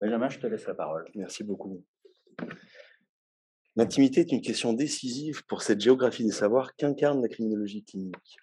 [0.00, 1.10] Benjamin, je te laisse la parole.
[1.14, 1.84] Merci beaucoup.
[3.76, 8.36] L'intimité est une question décisive pour cette géographie des savoirs qu'incarne la criminologie clinique.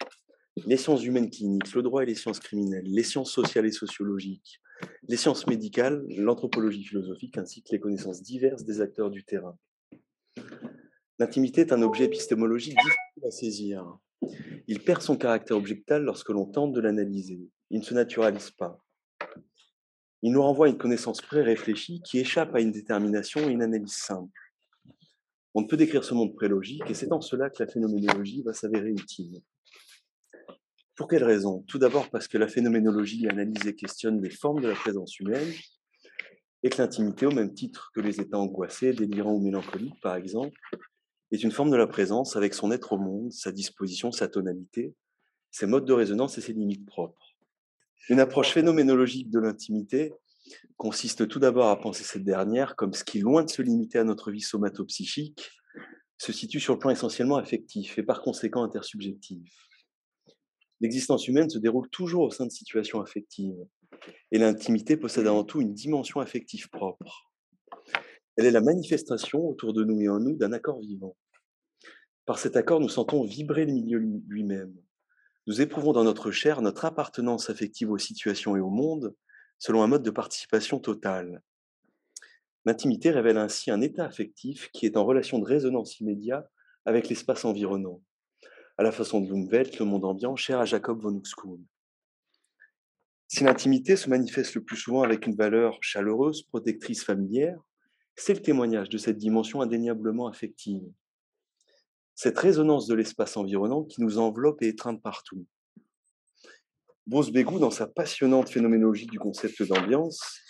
[0.64, 4.60] Les sciences humaines cliniques, le droit et les sciences criminelles, les sciences sociales et sociologiques,
[5.08, 9.58] les sciences médicales, l'anthropologie philosophique ainsi que les connaissances diverses des acteurs du terrain.
[11.18, 13.98] L'intimité est un objet épistémologique difficile à saisir.
[14.66, 17.50] Il perd son caractère objectal lorsque l'on tente de l'analyser.
[17.70, 18.82] Il ne se naturalise pas.
[20.22, 23.94] Il nous renvoie à une connaissance pré-réfléchie qui échappe à une détermination et une analyse
[23.94, 24.32] simple.
[25.54, 28.52] On ne peut décrire ce monde pré-logique et c'est en cela que la phénoménologie va
[28.52, 29.40] s'avérer utile.
[30.96, 34.68] Pour quelles raisons Tout d'abord parce que la phénoménologie analyse et questionne les formes de
[34.68, 35.52] la présence humaine
[36.62, 40.58] et que l'intimité, au même titre que les états angoissés, délirants ou mélancoliques par exemple,
[41.30, 44.94] est une forme de la présence avec son être au monde, sa disposition, sa tonalité,
[45.50, 47.25] ses modes de résonance et ses limites propres.
[48.08, 50.12] Une approche phénoménologique de l'intimité
[50.76, 54.04] consiste tout d'abord à penser cette dernière comme ce qui, loin de se limiter à
[54.04, 55.50] notre vie somatopsychique,
[56.18, 59.52] se situe sur le plan essentiellement affectif et par conséquent intersubjectif.
[60.80, 63.56] L'existence humaine se déroule toujours au sein de situations affectives,
[64.30, 67.32] et l'intimité possède avant tout une dimension affective propre.
[68.36, 71.16] Elle est la manifestation autour de nous et en nous d'un accord vivant.
[72.26, 74.74] Par cet accord, nous sentons vibrer le milieu lui-même.
[75.46, 79.14] Nous éprouvons dans notre chair notre appartenance affective aux situations et au monde
[79.58, 81.40] selon un mode de participation totale.
[82.64, 86.50] L'intimité révèle ainsi un état affectif qui est en relation de résonance immédiate
[86.84, 88.02] avec l'espace environnant
[88.76, 91.64] à la façon de l'Umwelt, le monde ambiant, cher à Jacob von Uxkuhn.
[93.28, 97.58] Si l'intimité se manifeste le plus souvent avec une valeur chaleureuse, protectrice, familière,
[98.16, 100.84] c'est le témoignage de cette dimension indéniablement affective.
[102.18, 105.44] Cette résonance de l'espace environnant qui nous enveloppe et étreint partout.
[107.06, 110.40] Bose Bégou, dans sa passionnante phénoménologie du concept d'ambiance,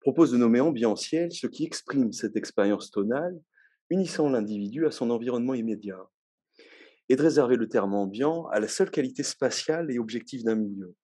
[0.00, 3.40] propose de nommer ambientiel ce qui exprime cette expérience tonale,
[3.90, 6.00] unissant l'individu à son environnement immédiat
[7.08, 10.96] et de réserver le terme ambiant à la seule qualité spatiale et objective d'un milieu.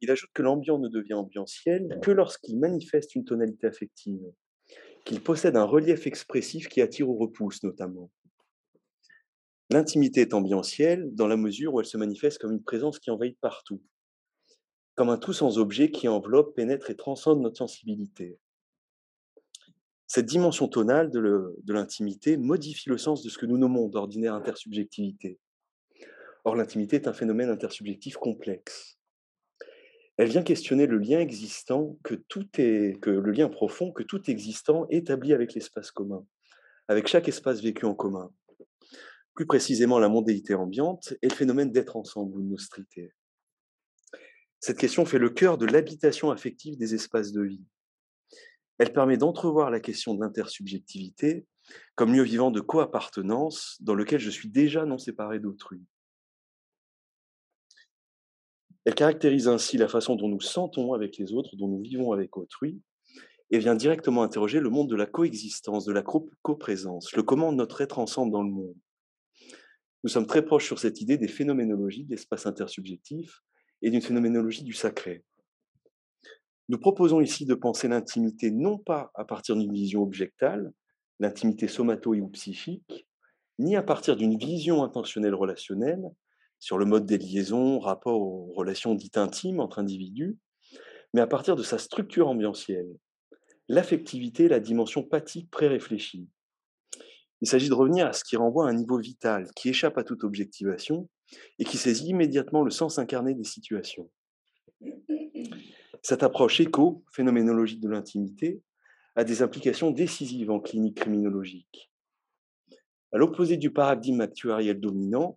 [0.00, 4.22] Il ajoute que l'ambiant ne devient ambientiel que lorsqu'il manifeste une tonalité affective,
[5.04, 8.08] qu'il possède un relief expressif qui attire ou repousse notamment.
[9.72, 13.38] L'intimité est ambientielle dans la mesure où elle se manifeste comme une présence qui envahit
[13.40, 13.80] partout,
[14.96, 18.38] comme un tout sans objet qui enveloppe, pénètre et transcende notre sensibilité.
[20.06, 25.38] Cette dimension tonale de l'intimité modifie le sens de ce que nous nommons d'ordinaire intersubjectivité.
[26.44, 28.98] Or, l'intimité est un phénomène intersubjectif complexe.
[30.18, 34.30] Elle vient questionner le lien existant, que tout est, que le lien profond que tout
[34.30, 36.26] existant établit avec l'espace commun,
[36.88, 38.30] avec chaque espace vécu en commun.
[39.34, 43.12] Plus précisément, la mondéité ambiante et le phénomène d'être ensemble ou de nostrité.
[44.60, 47.64] Cette question fait le cœur de l'habitation affective des espaces de vie.
[48.78, 51.46] Elle permet d'entrevoir la question de l'intersubjectivité
[51.94, 55.80] comme lieu vivant de coappartenance dans lequel je suis déjà non séparé d'autrui.
[58.84, 62.36] Elle caractérise ainsi la façon dont nous sentons avec les autres, dont nous vivons avec
[62.36, 62.80] autrui,
[63.50, 66.02] et vient directement interroger le monde de la coexistence, de la
[66.42, 68.76] coprésence, le comment notre être ensemble dans le monde.
[70.04, 73.42] Nous sommes très proches sur cette idée des phénoménologies de l'espace intersubjectif
[73.82, 75.24] et d'une phénoménologie du sacré.
[76.68, 80.72] Nous proposons ici de penser l'intimité non pas à partir d'une vision objectale,
[81.20, 83.06] l'intimité somato- ou psychique,
[83.58, 86.02] ni à partir d'une vision intentionnelle relationnelle
[86.58, 90.38] sur le mode des liaisons, rapport aux relations dites intimes entre individus,
[91.14, 92.88] mais à partir de sa structure ambientielle,
[93.68, 96.28] l'affectivité, la dimension pathique pré-réfléchie.
[97.42, 100.04] Il s'agit de revenir à ce qui renvoie à un niveau vital, qui échappe à
[100.04, 101.08] toute objectivation
[101.58, 104.08] et qui saisit immédiatement le sens incarné des situations.
[106.02, 108.62] Cette approche éco-phénoménologique de l'intimité
[109.16, 111.90] a des implications décisives en clinique criminologique.
[113.10, 115.36] À l'opposé du paradigme actuariel dominant,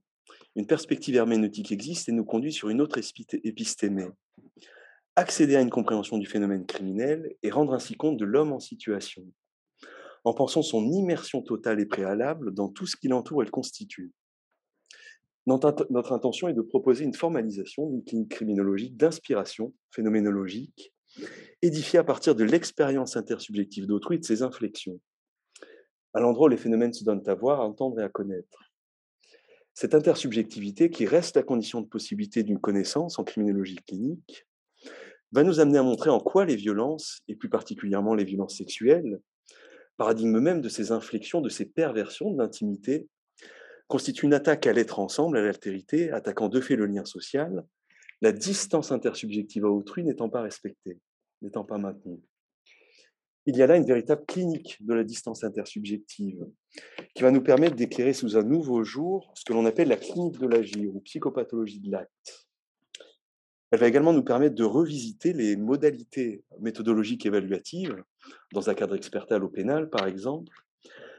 [0.55, 2.99] une perspective herméneutique existe et nous conduit sur une autre
[3.43, 4.09] épistémée.
[5.15, 9.25] Accéder à une compréhension du phénomène criminel et rendre ainsi compte de l'homme en situation,
[10.25, 14.11] en pensant son immersion totale et préalable dans tout ce qui l'entoure et le constitue.
[15.45, 20.91] Notre intention est de proposer une formalisation d'une clinique criminologique d'inspiration phénoménologique,
[21.61, 24.99] édifiée à partir de l'expérience intersubjective d'autrui et de ses inflexions,
[26.15, 28.73] à l'endroit où les phénomènes se donnent à voir, à entendre et à connaître.
[29.75, 34.47] Cette intersubjectivité, qui reste la condition de possibilité d'une connaissance en criminologie clinique,
[35.31, 39.19] va nous amener à montrer en quoi les violences, et plus particulièrement les violences sexuelles,
[39.97, 43.07] paradigme même de ces inflexions, de ces perversions de l'intimité,
[43.87, 47.63] constitue une attaque à l'être ensemble, à l'altérité, attaquant de fait le lien social,
[48.21, 50.99] la distance intersubjective à autrui n'étant pas respectée,
[51.41, 52.21] n'étant pas maintenue.
[53.47, 56.47] Il y a là une véritable clinique de la distance intersubjective
[57.13, 60.39] qui va nous permettre d'éclairer sous un nouveau jour ce que l'on appelle la clinique
[60.39, 62.47] de l'agir ou psychopathologie de l'acte.
[63.69, 68.03] Elle va également nous permettre de revisiter les modalités méthodologiques évaluatives,
[68.53, 70.53] dans un cadre expertal au pénal par exemple,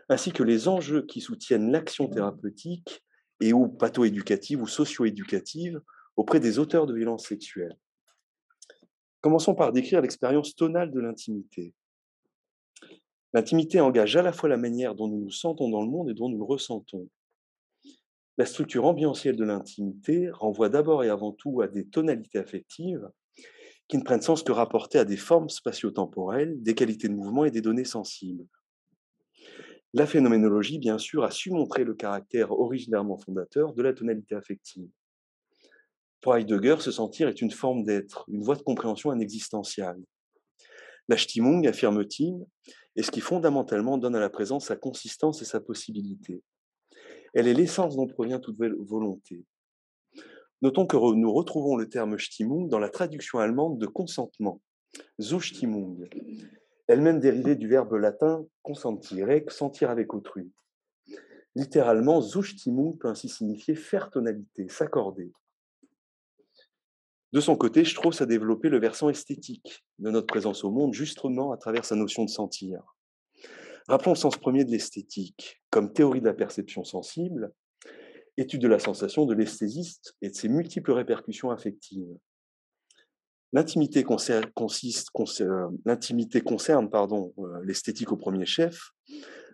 [0.08, 3.02] ainsi que les enjeux qui soutiennent l'action thérapeutique
[3.40, 5.80] et ou patho-éducative ou socio-éducative
[6.16, 7.76] auprès des auteurs de violences sexuelles.
[9.20, 11.74] Commençons par décrire l'expérience tonale de l'intimité.
[13.32, 16.14] L'intimité engage à la fois la manière dont nous nous sentons dans le monde et
[16.14, 17.08] dont nous le ressentons.
[18.38, 23.10] La structure ambientielle de l'intimité renvoie d'abord et avant tout à des tonalités affectives
[23.88, 27.50] qui ne prennent sens que rapportées à des formes spatio-temporelles, des qualités de mouvement et
[27.50, 28.46] des données sensibles.
[29.94, 34.90] La phénoménologie, bien sûr, a su montrer le caractère originairement fondateur de la tonalité affective.
[36.20, 40.02] Pour Heidegger, se sentir est une forme d'être, une voie de compréhension inexistentielle.
[41.08, 42.44] La Stimmung, affirme-t-il,
[42.96, 46.42] est ce qui fondamentalement donne à la présence sa consistance et sa possibilité.
[47.32, 49.44] Elle est l'essence dont provient toute volonté.
[50.62, 54.62] Notons que nous retrouvons le terme Stimmung dans la traduction allemande de consentement,
[55.20, 56.08] Zustimmung,
[56.88, 60.50] elle-même dérivée du verbe latin consentir, sentir avec autrui.
[61.54, 65.32] Littéralement, Zustimmung peut ainsi signifier faire tonalité, s'accorder.
[67.32, 71.52] De son côté, Strauss a développé le versant esthétique de notre présence au monde, justement
[71.52, 72.82] à travers sa notion de sentir.
[73.88, 77.52] Rappelons le sens premier de l'esthétique, comme théorie de la perception sensible,
[78.36, 82.16] étude de la sensation de l'esthésiste et de ses multiples répercussions affectives.
[83.52, 84.50] L'intimité concerne,
[86.44, 88.90] concerne pardon, euh, l'esthétique au premier chef,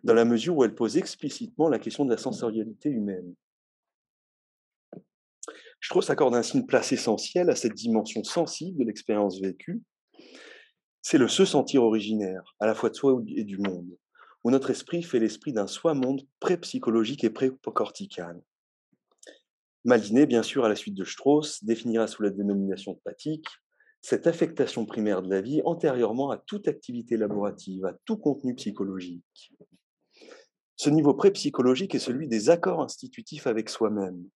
[0.02, 3.34] dans la mesure où elle pose explicitement la question de la sensorialité humaine.
[5.80, 9.82] Strauss accorde ainsi une place essentielle à cette dimension sensible de l'expérience vécue.
[11.02, 13.98] C'est le se sentir originaire, à la fois de soi et du monde,
[14.44, 18.40] où notre esprit fait l'esprit d'un soi-monde pré-psychologique et pré-cortical.
[19.84, 23.48] Malinet, bien sûr, à la suite de Strauss, définira sous la dénomination de pathique
[24.00, 29.52] cette affectation primaire de la vie antérieurement à toute activité élaborative, à tout contenu psychologique.
[30.76, 34.28] Ce niveau pré-psychologique est celui des accords institutifs avec soi-même,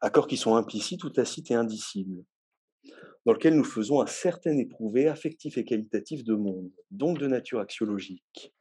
[0.00, 2.24] accords qui sont implicites ou tacites et indicibles,
[3.26, 7.60] dans lesquels nous faisons un certain éprouvé affectif et qualitatif de monde, donc de nature
[7.60, 8.54] axiologique.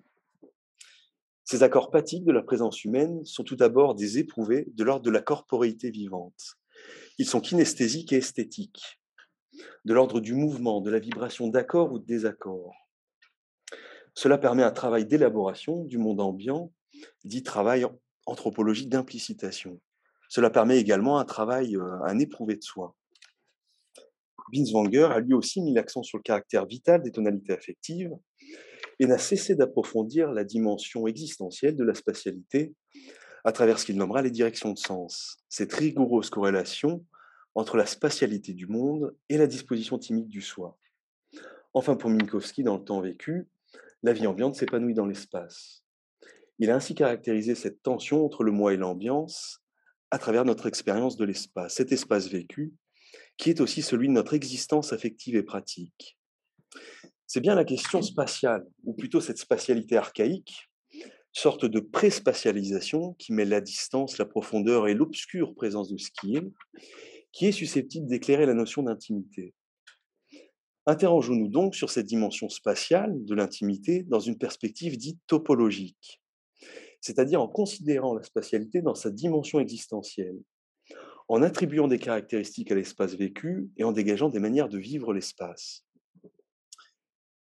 [1.46, 5.12] Ces accords pathiques de la présence humaine sont tout d'abord des éprouvés de l'ordre de
[5.12, 6.58] la corporéité vivante.
[7.20, 9.00] Ils sont kinesthésiques et esthétiques,
[9.86, 12.74] de l'ordre du mouvement, de la vibration d'accord ou de désaccord.
[14.16, 16.74] Cela permet un travail d'élaboration du monde ambiant,
[17.24, 17.86] dit travail
[18.26, 19.80] anthropologique d'implicitation.
[20.30, 22.96] Cela permet également un travail, euh, un éprouvé de soi.
[24.52, 28.12] Binswanger a lui aussi mis l'accent sur le caractère vital des tonalités affectives
[29.00, 32.74] et n'a cessé d'approfondir la dimension existentielle de la spatialité
[33.44, 37.06] à travers ce qu'il nommera les directions de sens, cette rigoureuse corrélation
[37.54, 40.78] entre la spatialité du monde et la disposition timique du soi.
[41.74, 43.48] Enfin, pour Minkowski, dans le temps vécu,
[44.04, 45.84] la vie ambiante s'épanouit dans l'espace.
[46.60, 49.62] Il a ainsi caractérisé cette tension entre le moi et l'ambiance
[50.12, 52.74] à travers notre expérience de l'espace, cet espace vécu,
[53.38, 56.18] qui est aussi celui de notre existence affective et pratique.
[57.28, 60.70] C'est bien la question spatiale, ou plutôt cette spatialité archaïque,
[61.34, 66.38] sorte de pré-spatialisation qui met la distance, la profondeur et l'obscure présence de ce qui
[66.38, 66.44] est,
[67.34, 69.54] qui est susceptible d'éclairer la notion d'intimité.
[70.86, 76.22] Interrogeons-nous donc sur cette dimension spatiale de l'intimité dans une perspective dite topologique
[77.06, 80.40] c'est-à-dire en considérant la spatialité dans sa dimension existentielle,
[81.28, 85.86] en attribuant des caractéristiques à l'espace vécu et en dégageant des manières de vivre l'espace.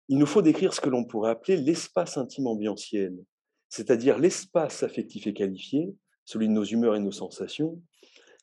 [0.09, 3.17] Il nous faut décrire ce que l'on pourrait appeler l'espace intime ambientiel,
[3.69, 7.81] c'est-à-dire l'espace affectif et qualifié, celui de nos humeurs et nos sensations,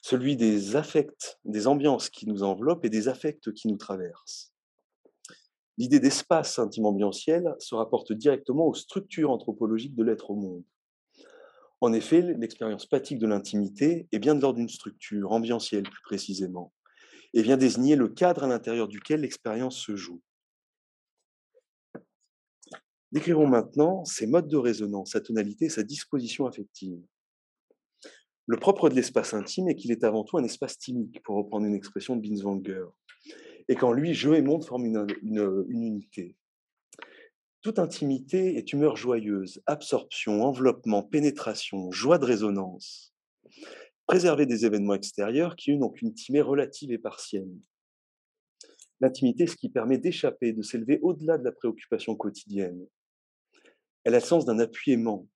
[0.01, 4.53] celui des affects, des ambiances qui nous enveloppent et des affects qui nous traversent.
[5.77, 10.63] L'idée d'espace intime ambientiel se rapporte directement aux structures anthropologiques de l'être au monde.
[11.79, 16.73] En effet, l'expérience pathique de l'intimité est bien de l'ordre d'une structure, ambientielle plus précisément,
[17.33, 20.21] et vient désigner le cadre à l'intérieur duquel l'expérience se joue.
[23.11, 26.99] Décrirons maintenant ses modes de résonance, sa tonalité sa disposition affective.
[28.47, 31.65] Le propre de l'espace intime est qu'il est avant tout un espace timique, pour reprendre
[31.65, 32.85] une expression de Binswanger,
[33.67, 36.35] et qu'en lui, jeu et monde forment une unité.
[37.61, 43.13] Toute intimité est humeur joyeuse, absorption, enveloppement, pénétration, joie de résonance.
[44.05, 47.51] Préserver des événements extérieurs qui, n'ont qu'une timée relative et partielle.
[49.01, 52.87] L'intimité, ce qui permet d'échapper, de s'élever au-delà de la préoccupation quotidienne.
[54.03, 55.27] Elle a le sens d'un appui aimant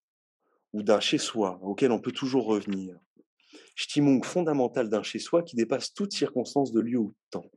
[0.74, 2.98] ou d'un chez-soi auquel on peut toujours revenir.
[3.76, 7.52] Stimmung fondamental d'un chez-soi qui dépasse toute circonstance de lieu ou de temps.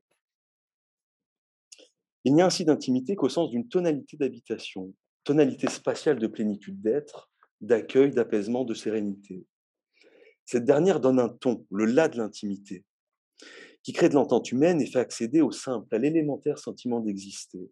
[2.24, 7.30] Il n'y a ainsi d'intimité qu'au sens d'une tonalité d'habitation, tonalité spatiale de plénitude d'être,
[7.60, 9.46] d'accueil, d'apaisement, de sérénité.
[10.46, 12.84] Cette dernière donne un ton, le là de l'intimité,
[13.82, 17.70] qui crée de l'entente humaine et fait accéder au simple, à l'élémentaire sentiment d'exister.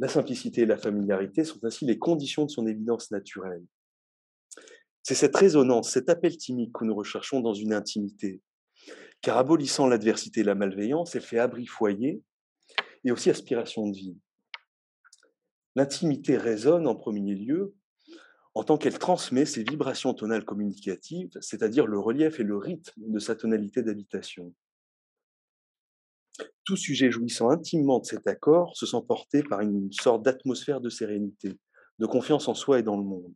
[0.00, 3.64] La simplicité et la familiarité sont ainsi les conditions de son évidence naturelle.
[5.02, 8.40] C'est cette résonance, cet appel timide que nous recherchons dans une intimité,
[9.20, 12.22] car abolissant l'adversité et la malveillance, elle fait abri foyer
[13.04, 14.18] et aussi aspiration de vie.
[15.76, 17.74] L'intimité résonne en premier lieu
[18.54, 23.18] en tant qu'elle transmet ses vibrations tonales communicatives, c'est-à-dire le relief et le rythme de
[23.18, 24.52] sa tonalité d'habitation.
[26.64, 30.90] Tout sujet jouissant intimement de cet accord se sent porté par une sorte d'atmosphère de
[30.90, 31.58] sérénité,
[31.98, 33.34] de confiance en soi et dans le monde.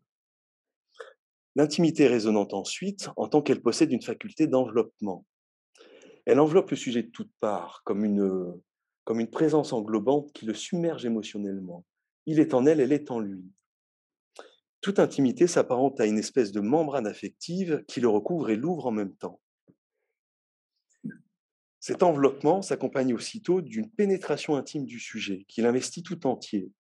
[1.57, 5.25] L'intimité résonnante ensuite en tant qu'elle possède une faculté d'enveloppement.
[6.27, 8.53] Elle enveloppe le sujet de toutes parts, comme une,
[9.05, 11.85] comme une présence englobante qui le submerge émotionnellement.
[12.27, 13.45] Il est en elle, elle est en lui.
[14.81, 18.93] Toute intimité s'apparente à une espèce de membrane affective qui le recouvre et l'ouvre en
[18.93, 19.41] même temps.
[21.81, 26.71] Cet enveloppement s'accompagne aussitôt d'une pénétration intime du sujet, qui l'investit tout entier,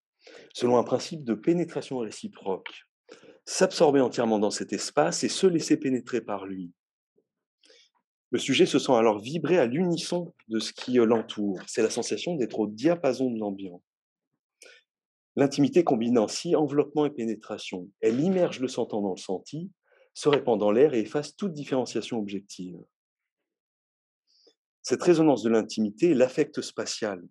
[0.54, 2.86] selon un principe de pénétration réciproque.
[3.44, 6.72] S'absorber entièrement dans cet espace et se laisser pénétrer par lui.
[8.34, 11.60] Le sujet se sent alors vibrer à l'unisson de ce qui l'entoure.
[11.68, 13.80] C'est la sensation d'être au diapason de l'ambiance.
[15.36, 17.88] L'intimité combine ainsi enveloppement et pénétration.
[18.00, 19.70] Elle immerge le sentant dans le senti,
[20.14, 22.76] se répand dans l'air et efface toute différenciation objective.
[24.82, 27.22] Cette résonance de l'intimité est l'affect spatial,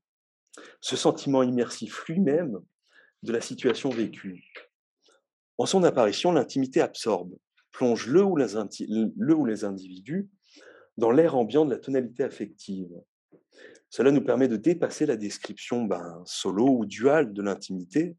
[0.79, 2.61] ce sentiment immersif lui-même
[3.23, 4.41] de la situation vécue.
[5.57, 7.35] En son apparition, l'intimité absorbe,
[7.73, 8.55] plonge le ou les
[9.65, 10.29] individus
[10.97, 12.91] dans l'air ambiant de la tonalité affective,
[13.89, 18.15] cela nous permet de dépasser la description ben, solo ou duale de l'intimité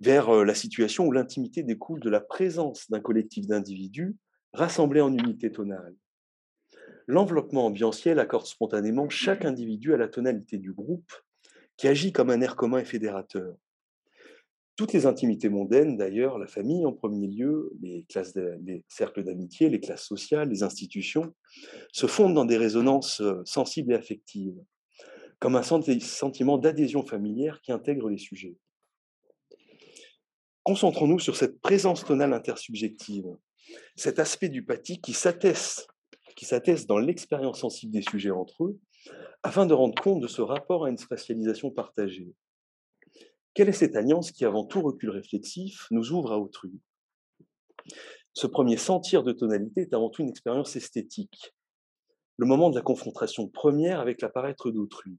[0.00, 4.16] vers la situation où l'intimité découle de la présence d'un collectif d'individus
[4.52, 5.94] rassemblés en unité tonale.
[7.06, 11.12] L'enveloppement ambientiel accorde spontanément chaque individu à la tonalité du groupe,
[11.76, 13.56] qui agit comme un air commun et fédérateur.
[14.76, 18.06] Toutes les intimités mondaines, d'ailleurs, la famille en premier lieu, les,
[18.88, 21.34] cercles d'amitié, les classes sociales, les institutions,
[21.92, 24.58] se fondent dans des résonances sensibles et affectives
[25.42, 28.56] comme un sentiment d'adhésion familière qui intègre les sujets.
[30.62, 33.26] Concentrons-nous sur cette présence tonale intersubjective,
[33.96, 35.88] cet aspect du pâtis qui s'atteste,
[36.36, 38.78] qui s'atteste dans l'expérience sensible des sujets entre eux,
[39.42, 42.32] afin de rendre compte de ce rapport à une spatialisation partagée.
[43.54, 46.80] Quelle est cette alliance qui, avant tout recul réflexif, nous ouvre à autrui?
[48.32, 51.54] Ce premier sentir de tonalité est avant tout une expérience esthétique,
[52.38, 55.18] le moment de la confrontation première avec l'apparaître d'autrui.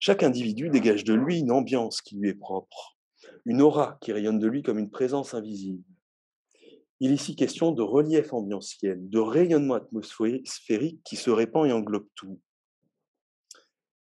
[0.00, 2.98] Chaque individu dégage de lui une ambiance qui lui est propre,
[3.44, 5.84] une aura qui rayonne de lui comme une présence invisible.
[6.98, 12.08] Il est ici question de relief ambientiel, de rayonnement atmosphérique qui se répand et englobe
[12.16, 12.40] tout.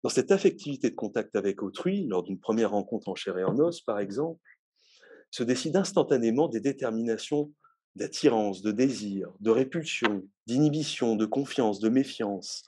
[0.03, 3.57] Dans cette affectivité de contact avec autrui, lors d'une première rencontre en chair et en
[3.59, 4.39] os, par exemple,
[5.31, 7.51] se décident instantanément des déterminations
[7.95, 12.63] d'attirance, de désir, de répulsion, d'inhibition, de confiance, de méfiance,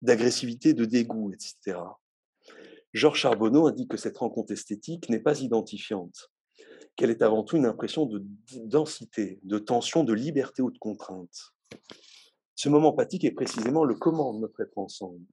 [0.00, 1.78] d'agressivité, de dégoût, etc.
[2.94, 6.30] Georges Charbonneau indique que cette rencontre esthétique n'est pas identifiante,
[6.96, 8.24] qu'elle est avant tout une impression de
[8.64, 11.52] densité, de tension, de liberté ou de contrainte.
[12.56, 15.24] Ce moment pathique est précisément le comment de notre être ensemble.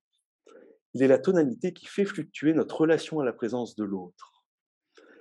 [0.98, 4.44] Il est la tonalité qui fait fluctuer notre relation à la présence de l'autre.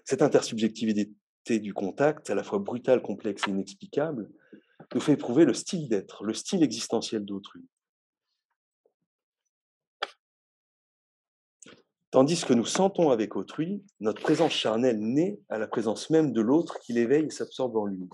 [0.06, 1.10] Cette intersubjectivité
[1.50, 4.30] du contact, à la fois brutale, complexe et inexplicable,
[4.94, 7.68] nous fait éprouver le style d'être, le style existentiel d'autrui.
[12.10, 16.40] Tandis que nous sentons avec autrui, notre présence charnelle naît à la présence même de
[16.40, 18.08] l'autre qui l'éveille et s'absorbe en lui.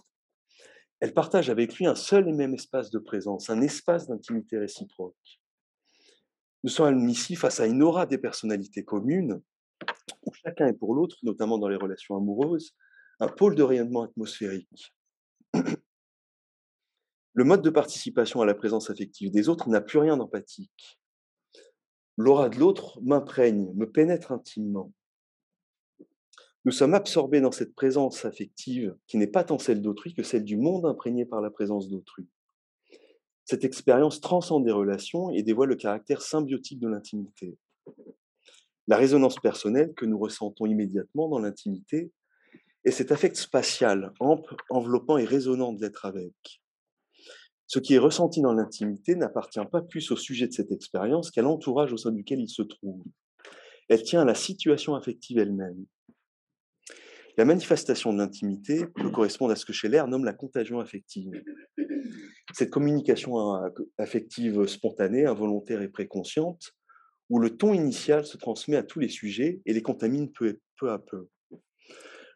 [0.98, 5.41] Elle partage avec lui un seul et même espace de présence, un espace d'intimité réciproque.
[6.64, 9.40] Nous sommes ici face à une aura des personnalités communes,
[10.24, 12.76] où chacun est pour l'autre, notamment dans les relations amoureuses,
[13.18, 14.94] un pôle de rayonnement atmosphérique.
[17.34, 21.00] Le mode de participation à la présence affective des autres n'a plus rien d'empathique.
[22.16, 24.92] L'aura de l'autre m'imprègne, me pénètre intimement.
[26.64, 30.44] Nous sommes absorbés dans cette présence affective qui n'est pas tant celle d'autrui que celle
[30.44, 32.28] du monde imprégné par la présence d'autrui.
[33.52, 37.58] Cette expérience transcende des relations et dévoile le caractère symbiotique de l'intimité.
[38.88, 42.10] La résonance personnelle que nous ressentons immédiatement dans l'intimité
[42.86, 46.62] est cet affect spatial, ample, enveloppant et résonnant de l'être avec.
[47.66, 51.42] Ce qui est ressenti dans l'intimité n'appartient pas plus au sujet de cette expérience qu'à
[51.42, 53.04] l'entourage au sein duquel il se trouve.
[53.90, 55.84] Elle tient à la situation affective elle-même.
[57.36, 61.32] La manifestation de l'intimité peut correspondre à ce que Scheller nomme la contagion affective.
[62.52, 63.36] Cette communication
[63.98, 66.72] affective spontanée, involontaire et préconsciente,
[67.30, 70.98] où le ton initial se transmet à tous les sujets et les contamine peu, à
[70.98, 71.28] peu.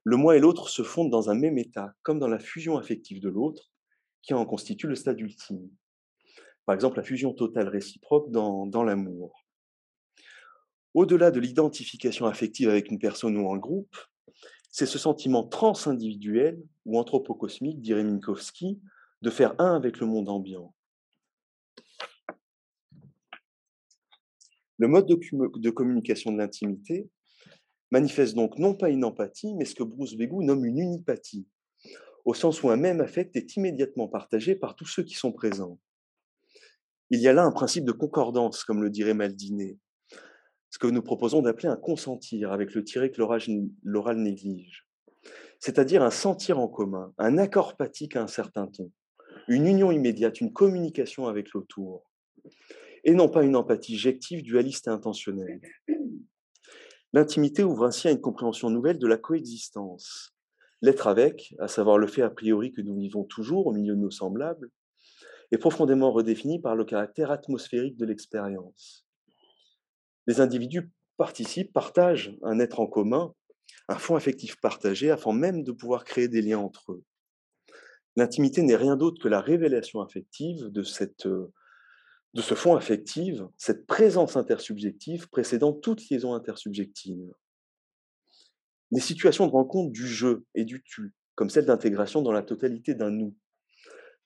[0.05, 3.21] Le moi et l'autre se fondent dans un même état, comme dans la fusion affective
[3.21, 3.73] de l'autre,
[4.23, 5.69] qui en constitue le stade ultime.
[6.65, 9.45] Par exemple, la fusion totale réciproque dans, dans l'amour.
[10.95, 13.97] Au-delà de l'identification affective avec une personne ou un groupe,
[14.71, 18.81] c'est ce sentiment transindividuel ou anthropocosmique, dirait Minkowski,
[19.23, 20.75] de faire un avec le monde ambiant.
[24.79, 27.09] Le mode de, communication de l'intimité
[27.91, 31.49] manifeste donc non pas une empathie, mais ce que Bruce Begou nomme une unipathie,
[32.27, 35.81] au sens où un même affect est immédiatement partagé par tous ceux qui sont présents.
[37.09, 39.79] Il y a là un principe de concordance, comme le dirait Maldiné,
[40.71, 43.23] ce que nous proposons d'appeler un consentir, avec le tiré que
[43.83, 44.87] l'oral néglige.
[45.59, 48.93] C'est-à-dire un sentir en commun, un accord pathique à un certain ton,
[49.49, 52.11] une union immédiate, une communication avec l'autour,
[53.05, 55.61] et non pas une empathie jective, dualiste et intentionnelle.
[57.13, 60.35] L'intimité ouvre ainsi à une compréhension nouvelle de la coexistence.
[60.83, 64.01] L'être avec, à savoir le fait a priori que nous vivons toujours au milieu de
[64.01, 64.71] nos semblables,
[65.53, 69.07] est profondément redéfini par le caractère atmosphérique de l'expérience
[70.27, 73.33] les individus participent, partagent un être en commun,
[73.89, 77.05] un fond affectif partagé, afin même de pouvoir créer des liens entre eux.
[78.17, 84.37] L'intimité n'est rien d'autre que la révélation affective de, de ce fond affectif, cette présence
[84.37, 87.33] intersubjective précédant toute liaison intersubjective.
[88.91, 92.95] Les situations de rencontre du je et du tu, comme celle d'intégration dans la totalité
[92.95, 93.35] d'un nous,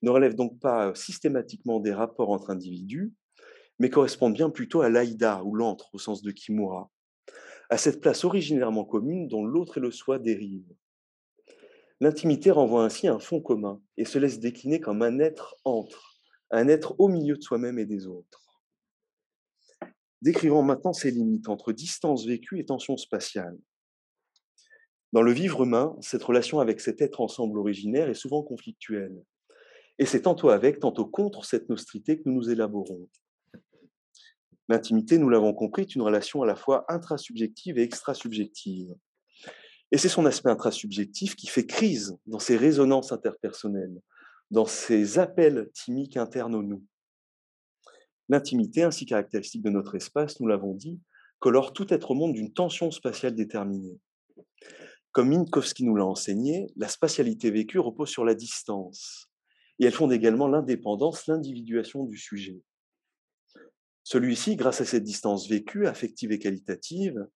[0.02, 3.12] ne relèvent donc pas systématiquement des rapports entre individus,
[3.78, 6.90] mais correspondent bien plutôt à l'aïda ou l'antre au sens de Kimura,
[7.70, 10.74] à cette place originairement commune dont l'autre et le soi dérivent.
[12.00, 16.18] L'intimité renvoie ainsi à un fond commun et se laisse décliner comme un être entre,
[16.50, 18.62] un être au milieu de soi-même et des autres.
[20.22, 23.58] Décrivons maintenant ces limites entre distance vécue et tension spatiale.
[25.12, 29.22] Dans le vivre humain, cette relation avec cet être ensemble originaire est souvent conflictuelle.
[29.98, 33.08] Et c'est tantôt avec, tantôt contre cette nostrité que nous nous élaborons.
[34.68, 38.94] L'intimité, nous l'avons compris, est une relation à la fois intrasubjective et extrasubjective.
[39.92, 44.00] Et c'est son aspect intrasubjectif qui fait crise dans ses résonances interpersonnelles,
[44.50, 46.84] dans ses appels timiques internes au nous.
[48.28, 51.00] L'intimité, ainsi caractéristique de notre espace, nous l'avons dit,
[51.40, 53.98] colore tout être au monde d'une tension spatiale déterminée.
[55.10, 59.28] Comme Minkowski nous l'a enseigné, la spatialité vécue repose sur la distance,
[59.80, 62.62] et elle fonde également l'indépendance, l'individuation du sujet.
[64.04, 67.26] Celui-ci, grâce à cette distance vécue, affective et qualitative,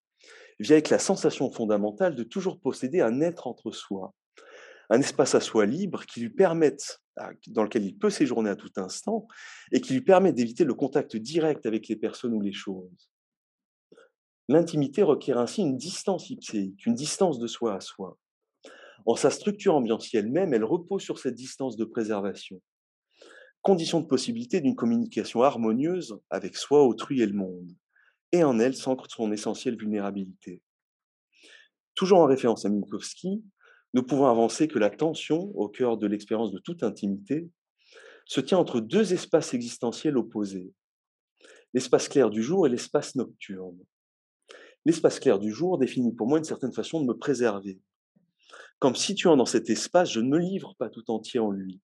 [0.59, 4.15] vient avec la sensation fondamentale de toujours posséder un être entre soi,
[4.91, 7.01] un espace à soi libre qui lui permette,
[7.49, 9.27] dans lequel il peut séjourner à tout instant
[9.73, 13.11] et qui lui permet d'éviter le contact direct avec les personnes ou les choses.
[14.49, 18.19] L'intimité requiert ainsi une distance ipséique, une distance de soi à soi.
[19.07, 22.61] En sa structure ambientielle même, elle repose sur cette distance de préservation
[23.65, 27.73] condition de possibilité d'une communication harmonieuse avec soi, autrui et le monde,
[28.35, 30.61] et en elle s'ancre son essentielle vulnérabilité.
[31.95, 33.45] Toujours en référence à Minkowski,
[33.95, 37.49] nous pouvons avancer que la tension, au cœur de l'expérience de toute intimité,
[38.27, 40.75] se tient entre deux espaces existentiels opposés,
[41.75, 43.79] l'espace clair du jour et l'espace nocturne.
[44.85, 47.81] L'espace clair du jour définit pour moi une certaine façon de me préserver.
[48.81, 51.81] Comme situant dans cet espace, je ne me livre pas tout entier en lui,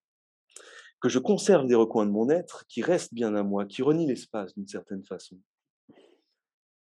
[1.01, 4.09] que je conserve des recoins de mon être qui restent bien à moi, qui renient
[4.09, 5.39] l'espace d'une certaine façon.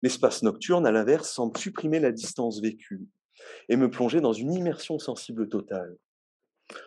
[0.02, 3.08] L'espace nocturne, à l'inverse, semble supprimer la distance vécue
[3.68, 5.98] et me plonger dans une immersion sensible totale.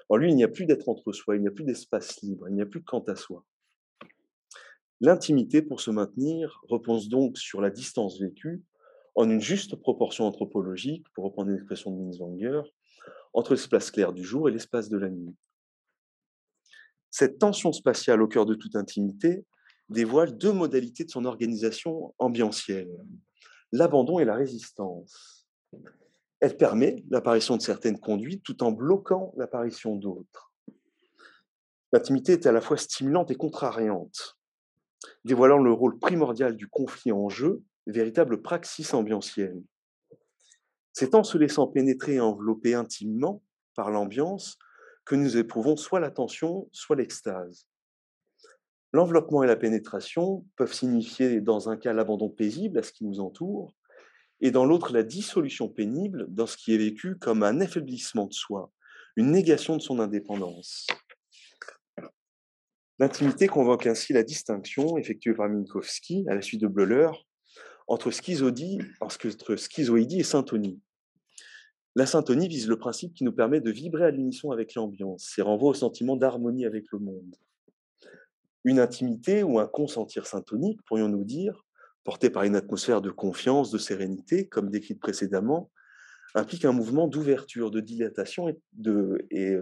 [0.08, 2.48] En lui, il n'y a plus d'être entre soi, il n'y a plus d'espace libre,
[2.48, 3.44] il n'y a plus de quant à soi.
[5.00, 8.62] L'intimité, pour se maintenir, repose donc sur la distance vécue,
[9.14, 12.62] en une juste proportion anthropologique, pour reprendre l'expression de Minswanger,
[13.34, 15.34] entre l'espace clair du jour et l'espace de la nuit.
[17.10, 19.44] Cette tension spatiale au cœur de toute intimité
[19.88, 22.90] dévoile deux modalités de son organisation ambientielle,
[23.72, 25.46] l'abandon et la résistance.
[26.40, 30.52] Elle permet l'apparition de certaines conduites tout en bloquant l'apparition d'autres.
[31.92, 34.38] L'intimité est à la fois stimulante et contrariante,
[35.24, 39.62] dévoilant le rôle primordial du conflit en jeu véritable praxis ambientielle.
[40.92, 43.42] C'est en se laissant pénétrer et envelopper intimement
[43.74, 44.58] par l'ambiance
[45.04, 47.66] que nous éprouvons soit l'attention, soit l'extase.
[48.92, 53.20] L'enveloppement et la pénétration peuvent signifier dans un cas l'abandon paisible à ce qui nous
[53.20, 53.74] entoure,
[54.40, 58.34] et dans l'autre la dissolution pénible dans ce qui est vécu comme un affaiblissement de
[58.34, 58.70] soi,
[59.16, 60.86] une négation de son indépendance.
[62.98, 67.08] L'intimité convoque ainsi la distinction effectuée par Minkowski à la suite de Bleuler
[67.86, 70.80] entre schizoïdie, entre schizoïdie et syntonie.
[71.94, 75.42] La syntonie vise le principe qui nous permet de vibrer à l'unisson avec l'ambiance et
[75.42, 77.36] renvoie au sentiment d'harmonie avec le monde.
[78.64, 81.66] Une intimité ou un consentir syntonique, pourrions-nous dire,
[82.04, 85.70] porté par une atmosphère de confiance, de sérénité, comme décrite précédemment,
[86.34, 89.56] implique un mouvement d'ouverture, de dilatation et de, et,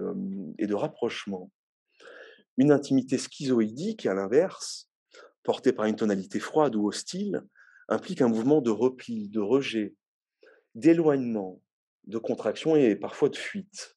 [0.58, 1.50] et de rapprochement.
[2.56, 4.88] Une intimité schizoïdique, à l'inverse,
[5.42, 7.42] portée par une tonalité froide ou hostile,
[7.88, 9.94] implique un mouvement de repli, de rejet,
[10.74, 11.60] d'éloignement,
[12.04, 13.96] de contraction et parfois de fuite.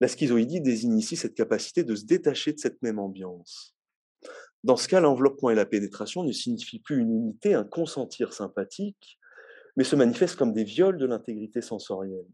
[0.00, 3.76] La schizoïdie désigne ici cette capacité de se détacher de cette même ambiance.
[4.64, 9.18] Dans ce cas, l'enveloppement et la pénétration ne signifient plus une unité, un consentir sympathique,
[9.76, 12.26] mais se manifestent comme des viols de l'intégrité sensorielle.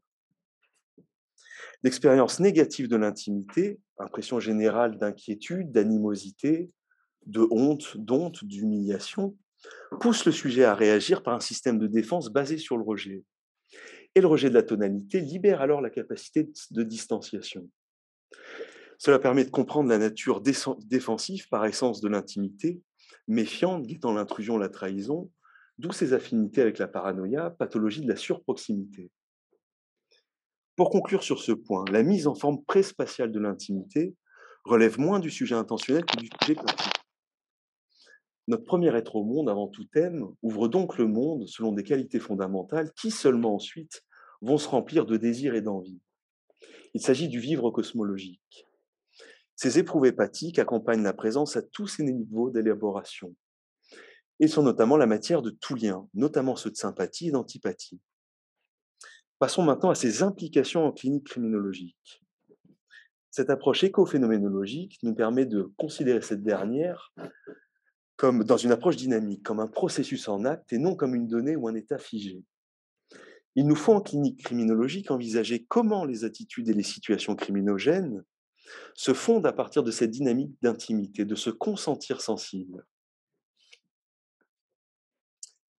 [1.82, 6.70] L'expérience négative de l'intimité, impression générale d'inquiétude, d'animosité,
[7.26, 9.36] de honte, d'honte, d'humiliation,
[10.00, 13.24] pousse le sujet à réagir par un système de défense basé sur le rejet.
[14.14, 17.68] Et le rejet de la tonalité libère alors la capacité de distanciation.
[18.98, 22.82] Cela permet de comprendre la nature défensive par essence de l'intimité,
[23.28, 25.30] méfiante, guettant l'intrusion, la trahison,
[25.78, 29.12] d'où ses affinités avec la paranoïa, pathologie de la surproximité.
[30.74, 34.16] Pour conclure sur ce point, la mise en forme pré-spatiale de l'intimité
[34.64, 36.92] relève moins du sujet intentionnel que du sujet pratique.
[38.48, 42.18] Notre premier être au monde, avant tout thème, ouvre donc le monde selon des qualités
[42.18, 44.02] fondamentales qui seulement ensuite
[44.40, 46.00] vont se remplir de désirs et d'envie.
[46.94, 48.67] Il s'agit du vivre cosmologique.
[49.60, 53.34] Ces éprouves hépatiques accompagnent la présence à tous ces niveaux d'élaboration
[54.38, 58.00] et sont notamment la matière de tout lien, notamment ceux de sympathie et d'antipathie.
[59.40, 62.22] Passons maintenant à ses implications en clinique criminologique.
[63.32, 67.12] Cette approche écophénoménologique nous permet de considérer cette dernière
[68.14, 71.56] comme dans une approche dynamique, comme un processus en acte et non comme une donnée
[71.56, 72.44] ou un état figé.
[73.56, 78.22] Il nous faut en clinique criminologique envisager comment les attitudes et les situations criminogènes
[78.94, 82.84] se fondent à partir de cette dynamique d'intimité, de ce consentir sensible.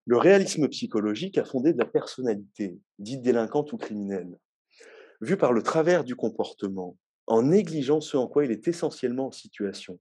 [0.05, 4.39] Le réalisme psychologique a fondé de la personnalité, dite délinquante ou criminelle,
[5.21, 6.97] vue par le travers du comportement,
[7.27, 9.99] en négligeant ce en quoi il est essentiellement en situation.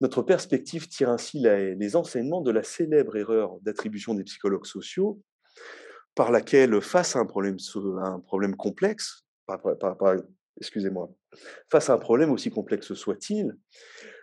[0.00, 5.22] Notre perspective tire ainsi les enseignements de la célèbre erreur d'attribution des psychologues sociaux,
[6.14, 7.56] par laquelle, face à un problème,
[8.02, 9.24] un problème complexe,
[10.60, 11.10] excusez-moi,
[11.70, 13.56] face à un problème aussi complexe soit-il,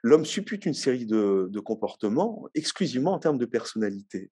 [0.03, 4.31] l'homme suppute une série de, comportements exclusivement en termes de personnalité,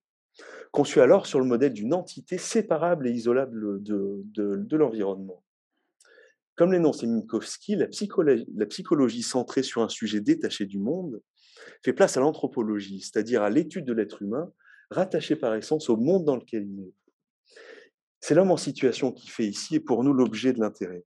[0.72, 5.44] conçus alors sur le modèle d'une entité séparable et isolable de, l'environnement.
[6.56, 11.20] Comme l'énonce Minkowski, la psychologie, la psychologie centrée sur un sujet détaché du monde
[11.84, 14.52] fait place à l'anthropologie, c'est-à-dire à, l'étude de l'être humain,
[14.92, 16.94] rattaché par essence au monde dans lequel il est.
[18.20, 21.04] C'est l'homme en situation qui fait ici et pour nous l'objet de l'intérêt.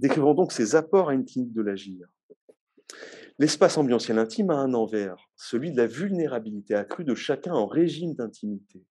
[0.00, 2.08] Décrivons donc ses apports à une clinique de l'agir.
[3.38, 8.14] L'espace ambientiel intime a un envers, celui de la vulnérabilité accrue de chacun en régime
[8.14, 8.84] d'intimité.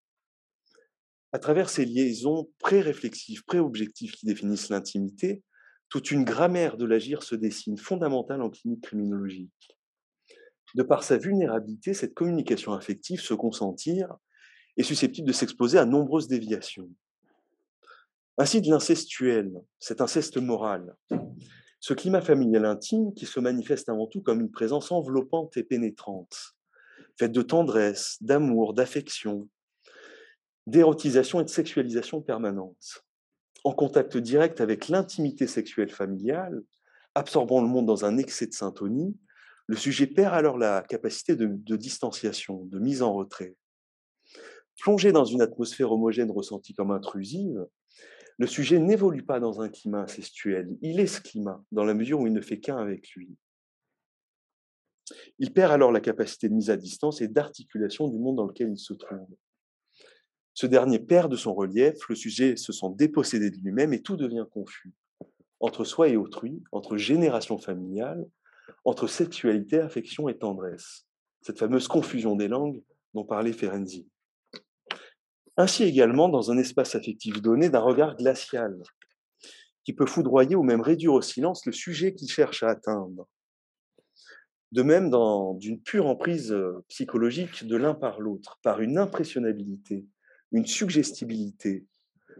[1.31, 5.43] À travers ces liaisons pré-réflexives, pré-objectives qui définissent l'intimité,
[5.89, 9.77] toute une grammaire de l'agir se dessine, fondamentale en clinique criminologique.
[10.75, 14.13] De par sa vulnérabilité, cette communication affective, se consentir,
[14.75, 16.89] est susceptible de s'exposer à nombreuses déviations.
[18.37, 20.95] Ainsi de l'incestuel, cet inceste moral,
[21.79, 26.55] ce climat familial intime qui se manifeste avant tout comme une présence enveloppante et pénétrante,
[27.15, 29.49] faite de tendresse, d'amour, d'affection,
[30.65, 33.03] d'érotisation et de sexualisation permanente.
[33.63, 36.63] En contact direct avec l'intimité sexuelle familiale,
[37.13, 39.15] absorbant le monde dans un excès de syntonie,
[39.67, 43.55] le sujet perd alors la capacité de, de distanciation, de mise en retrait.
[44.81, 47.63] Plongé dans une atmosphère homogène ressentie comme intrusive,
[48.37, 50.75] le sujet n'évolue pas dans un climat incestuel.
[50.81, 53.35] Il est ce climat, dans la mesure où il ne fait qu'un avec lui.
[55.39, 58.71] Il perd alors la capacité de mise à distance et d'articulation du monde dans lequel
[58.71, 59.27] il se trouve.
[60.53, 64.15] Ce dernier perd de son relief, le sujet se sent dépossédé de lui-même et tout
[64.15, 64.93] devient confus.
[65.59, 68.25] Entre soi et autrui, entre génération familiale,
[68.85, 71.05] entre sexualité, affection et tendresse.
[71.41, 72.81] Cette fameuse confusion des langues
[73.13, 74.07] dont parlait Ferenczi.
[75.57, 78.75] Ainsi également dans un espace affectif donné d'un regard glacial,
[79.83, 83.27] qui peut foudroyer ou même réduire au silence le sujet qu'il cherche à atteindre.
[84.71, 90.07] De même, dans d'une pure emprise euh, psychologique de l'un par l'autre, par une impressionnabilité,
[90.51, 91.85] une suggestibilité,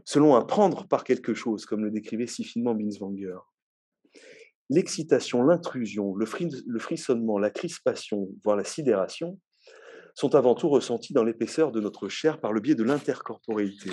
[0.04, 3.38] selon un prendre par quelque chose, comme le décrivait si finement Binswanger.
[4.70, 6.26] L'excitation, l'intrusion, le,
[6.80, 9.40] frissonnement, la crispation, voire la sidération,
[10.16, 13.92] sont avant tout ressentis dans l'épaisseur de notre chair par le biais de l'intercorporéité.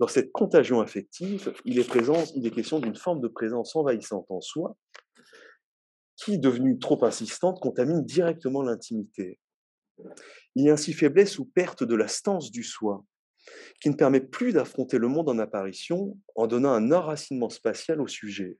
[0.00, 4.26] Dans cette contagion affective, il est, présent, il est question d'une forme de présence envahissante
[4.28, 4.76] en soi,
[6.16, 9.38] qui, devenue trop insistante, contamine directement l'intimité.
[10.56, 13.04] Il y a ainsi faiblesse ou perte de la stance du soi,
[13.80, 18.08] qui ne permet plus d'affronter le monde en apparition en donnant un enracinement spatial au
[18.08, 18.58] sujet.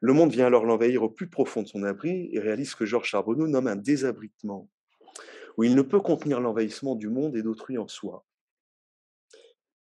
[0.00, 2.86] Le monde vient alors l'envahir au plus profond de son abri et réalise ce que
[2.86, 4.68] Georges Charbonneau nomme un désabritement,
[5.56, 8.24] où il ne peut contenir l'envahissement du monde et d'autrui en soi.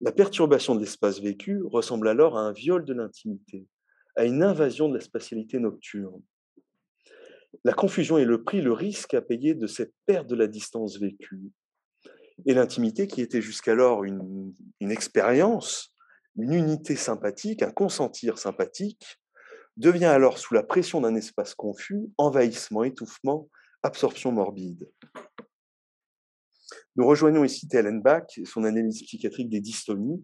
[0.01, 3.69] La perturbation de l'espace vécu ressemble alors à un viol de l'intimité,
[4.17, 6.23] à une invasion de la spatialité nocturne.
[7.65, 10.99] La confusion est le prix, le risque à payer de cette perte de la distance
[10.99, 11.53] vécue.
[12.47, 15.95] Et l'intimité, qui était jusqu'alors une, une expérience,
[16.37, 19.21] une unité sympathique, un consentir sympathique,
[19.77, 23.49] devient alors sous la pression d'un espace confus, envahissement, étouffement,
[23.83, 24.91] absorption morbide.
[26.97, 30.23] Nous rejoignons ici Tellenbach et son analyse psychiatrique des dystonies,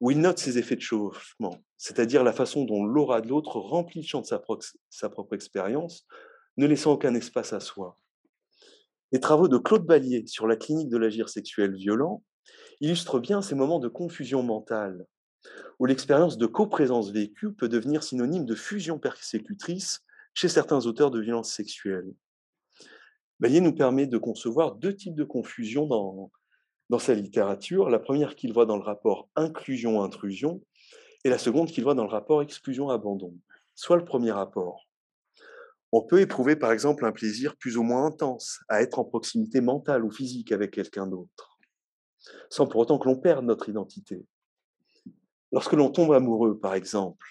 [0.00, 4.00] où il note ces effets de chauffement, c'est-à-dire la façon dont l'aura de l'autre remplit
[4.00, 4.42] le champ de sa,
[4.90, 6.06] sa propre expérience,
[6.56, 7.98] ne laissant aucun espace à soi.
[9.12, 12.22] Les travaux de Claude Ballier sur la clinique de l'agir sexuel violent
[12.80, 15.06] illustrent bien ces moments de confusion mentale,
[15.78, 20.00] où l'expérience de coprésence vécue peut devenir synonyme de fusion persécutrice
[20.34, 22.12] chez certains auteurs de violences sexuelles.
[23.40, 26.30] Ballier nous permet de concevoir deux types de confusion dans,
[26.90, 27.90] dans sa littérature.
[27.90, 30.62] La première qu'il voit dans le rapport inclusion-intrusion
[31.24, 33.34] et la seconde qu'il voit dans le rapport exclusion-abandon.
[33.74, 34.86] Soit le premier rapport.
[35.90, 39.60] On peut éprouver par exemple un plaisir plus ou moins intense à être en proximité
[39.60, 41.58] mentale ou physique avec quelqu'un d'autre,
[42.50, 44.26] sans pour autant que l'on perde notre identité.
[45.52, 47.24] Lorsque l'on tombe amoureux, par exemple,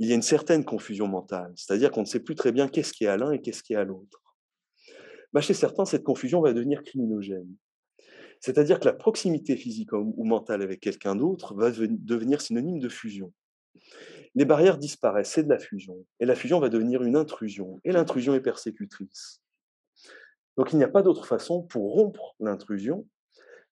[0.00, 2.92] il y a une certaine confusion mentale, c'est-à-dire qu'on ne sait plus très bien qu'est-ce
[2.92, 4.20] qui est à l'un et qu'est-ce qui est à l'autre.
[5.32, 7.54] Bah, chez certains, cette confusion va devenir criminogène.
[8.40, 13.32] C'est-à-dire que la proximité physique ou mentale avec quelqu'un d'autre va devenir synonyme de fusion.
[14.34, 15.96] Les barrières disparaissent, c'est de la fusion.
[16.20, 17.80] Et la fusion va devenir une intrusion.
[17.84, 19.42] Et l'intrusion est persécutrice.
[20.56, 23.06] Donc il n'y a pas d'autre façon pour rompre l'intrusion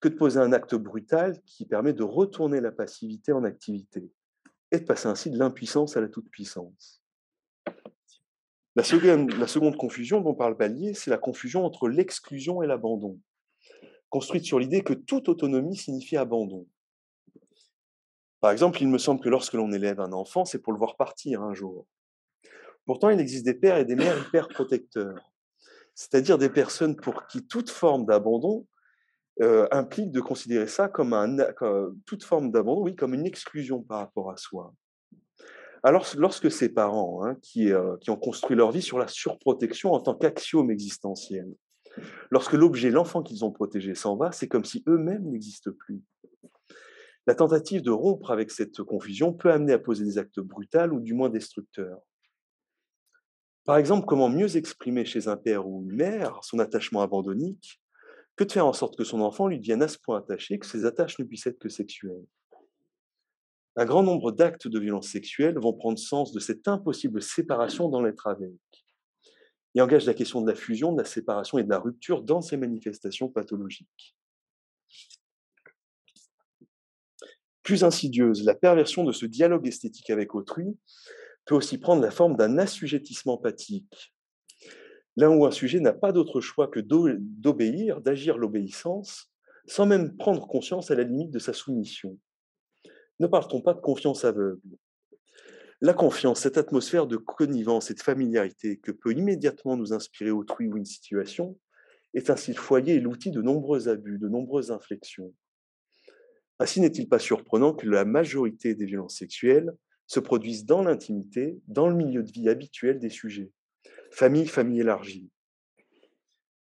[0.01, 4.11] que de poser un acte brutal qui permet de retourner la passivité en activité
[4.71, 7.03] et de passer ainsi de l'impuissance à la toute-puissance.
[8.77, 13.19] La seconde, confusion dont parle Ballier, c'est la confusion entre l'exclusion et l'abandon,
[14.11, 16.69] construite sur l'idée que toute autonomie signifie abandon.
[18.41, 20.97] Par exemple, il me semble que lorsque l'on élève un enfant, c'est pour le voir
[20.97, 21.87] partir un jour.
[22.85, 25.33] Pourtant, il existe des pères et des mères hyper protecteurs,
[25.95, 28.67] c'est-à-dire des personnes pour qui toute forme d'abandon
[29.41, 31.35] euh, implique de considérer ça comme, un,
[32.05, 34.75] toute forme d'abandon, oui, comme une exclusion par rapport à soi.
[35.83, 39.93] Alors, lorsque ces parents, hein, qui, euh, qui, ont construit leur vie sur la surprotection
[39.93, 41.49] en tant qu'axiome existentiel,
[42.31, 46.03] lorsque l'objet, l'enfant qu'ils ont protégé s'en va, c'est comme si eux-mêmes n'existent plus.
[47.27, 51.01] La tentative de rompre avec cette confusion peut amener à poser des actes brutals ou
[51.01, 52.01] du moins destructeurs.
[53.65, 57.83] Par exemple, comment mieux exprimer chez un père ou une mère son attachement abandonnique
[58.37, 60.67] que de faire en sorte que son enfant lui devienne à ce point attaché que
[60.67, 62.25] ses attaches ne puissent être que sexuelles?
[63.79, 68.01] Un grand nombre d'actes de violence sexuelle vont prendre sens de cette impossible séparation dans
[68.01, 68.51] l'être avec
[69.75, 72.41] et engagent la question de la fusion, de la séparation et de la rupture dans
[72.41, 74.17] ces manifestations pathologiques.
[77.63, 80.79] Plus insidieuse, la perversion de ce dialogue esthétique avec autrui
[81.45, 84.15] peut aussi prendre la forme d'un assujettissement pathique,
[85.17, 89.31] là où un sujet n'a pas d'autre choix que d'obéir, d'agir l'obéissance,
[89.67, 92.19] sans même prendre conscience à la limite de sa soumission.
[93.19, 94.77] Ne parle-t-on pas de confiance aveugle
[95.81, 100.69] La confiance, cette atmosphère de connivence et de familiarité que peut immédiatement nous inspirer autrui
[100.69, 101.59] ou une situation,
[102.15, 105.35] est ainsi le foyer et l'outil de nombreux abus, de nombreuses inflexions.
[106.59, 109.75] Ainsi n'est-il pas surprenant que la majorité des violences sexuelles
[110.07, 113.51] se produisent dans l'intimité, dans le milieu de vie habituel des sujets
[114.11, 115.31] famille, famille élargie.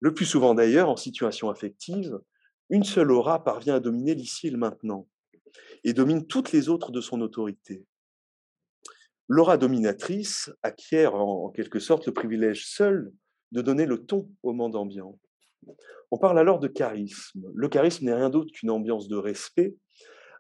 [0.01, 2.19] Le plus souvent d'ailleurs, en situation affective,
[2.71, 5.09] une seule aura parvient à dominer l'ici et le maintenant,
[5.87, 7.87] et domine toutes les autres de son autorité.
[9.29, 13.13] L'aura dominatrice acquiert en quelque sorte le privilège seul
[13.53, 15.17] de donner le ton au monde ambiant.
[16.11, 17.49] On parle alors de charisme.
[17.55, 19.77] Le charisme n'est rien d'autre qu'une ambiance de respect,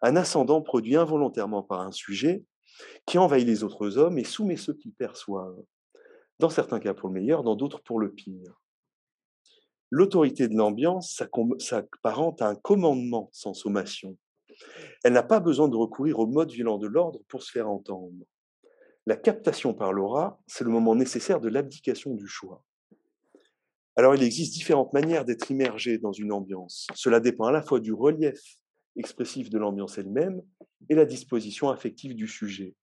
[0.02, 2.44] un ascendant produit involontairement par un sujet
[3.06, 5.62] qui envahit les autres hommes et soumet ceux qu'il perçoivent,
[6.40, 8.60] dans certains cas pour le meilleur, dans d'autres pour le pire.
[9.90, 11.22] L'autorité de l'ambiance
[11.60, 14.18] s'apparente à un commandement sans sommation.
[15.04, 18.12] Elle n'a pas besoin de recourir au mode violent de l'ordre pour se faire entendre.
[19.06, 22.64] La captation par l'aura, c'est le moment nécessaire de l'abdication du choix.
[23.94, 26.86] Alors il existe différentes manières d'être immergé dans une ambiance.
[26.94, 28.40] Cela dépend à la fois du relief
[28.96, 30.42] expressif de l'ambiance elle-même
[30.88, 32.74] et la disposition affective du sujet.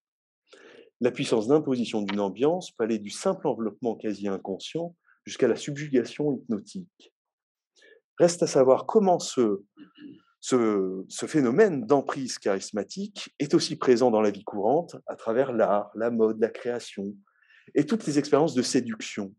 [1.02, 6.34] La puissance d'imposition d'une ambiance peut aller du simple enveloppement quasi inconscient jusqu'à la subjugation
[6.34, 7.14] hypnotique.
[8.20, 9.64] Reste à savoir comment ce,
[10.44, 16.12] ce, phénomène d'emprise charismatique est aussi présent dans la vie courante à travers l'art, la
[16.12, 17.16] mode, la création
[17.76, 19.34] et toutes les expériences de séduction.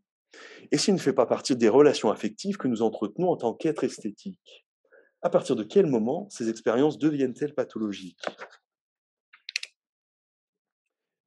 [0.71, 3.83] Et s'il ne fait pas partie des relations affectives que nous entretenons en tant qu'être
[3.83, 4.65] esthétique
[5.21, 8.25] À partir de quel moment ces expériences deviennent-elles pathologiques?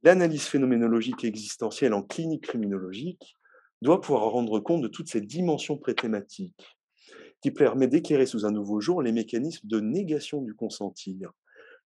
[0.03, 3.37] L'analyse phénoménologique existentielle en clinique criminologique
[3.81, 6.78] doit pouvoir rendre compte de toutes ces dimensions préthématiques,
[7.41, 11.33] qui permet d'éclairer sous un nouveau jour les mécanismes de négation du consentir,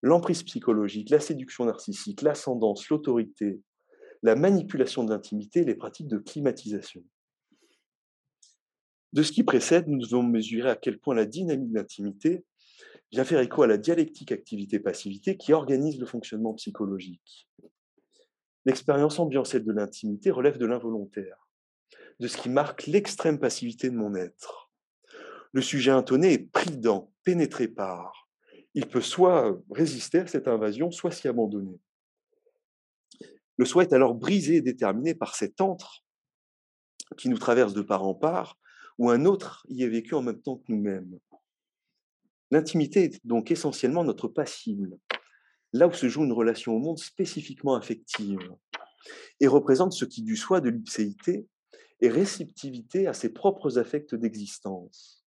[0.00, 3.60] l'emprise psychologique, la séduction narcissique, l'ascendance, l'autorité,
[4.22, 7.04] la manipulation de l'intimité les pratiques de climatisation.
[9.12, 12.44] De ce qui précède, nous devons mesurer à quel point la dynamique d'intimité
[13.10, 17.48] vient faire écho à la dialectique activité-passivité qui organise le fonctionnement psychologique.
[18.64, 21.42] L'expérience ambientielle de l'intimité relève de l'involontaire
[22.20, 24.61] de ce qui marque l'extrême passivité de mon être.
[25.52, 28.28] Le sujet intonné est pris dans, pénétré par.
[28.74, 31.78] Il peut soit résister à cette invasion, soit s'y abandonner.
[33.58, 36.02] Le soi est alors brisé et déterminé par cet antre
[37.18, 38.58] qui nous traverse de part en part,
[38.98, 41.18] où un autre y est vécu en même temps que nous-mêmes.
[42.50, 44.98] L'intimité est donc essentiellement notre passible,
[45.72, 48.40] là où se joue une relation au monde spécifiquement affective,
[49.40, 51.46] et représente ce qui du soi de l'ipséité
[52.00, 55.21] et réceptivité à ses propres affects d'existence.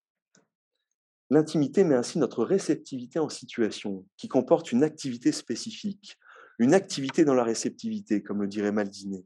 [1.28, 6.16] L'intimité met ainsi notre réceptivité en situation, qui comporte une activité spécifique,
[6.58, 9.24] une activité dans la réceptivité, comme le dirait Maldiné.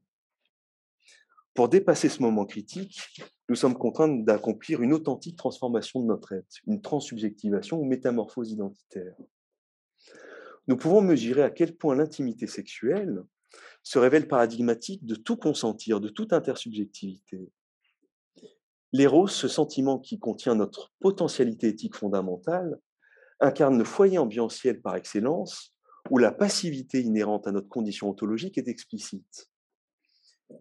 [1.54, 3.00] Pour dépasser ce moment critique,
[3.48, 9.16] nous sommes contraints d'accomplir une authentique transformation de notre être, une transsubjectivation ou métamorphose identitaire.
[10.68, 13.24] Nous pouvons mesurer à quel point l'intimité sexuelle,
[13.82, 17.50] se révèle paradigmatique de tout consentir, de toute intersubjectivité.
[18.92, 22.78] L'éros, ce sentiment qui contient notre potentialité éthique fondamentale,
[23.38, 25.74] incarne le foyer ambientiel par excellence,
[26.10, 29.50] où la passivité inhérente à notre condition ontologique est explicite.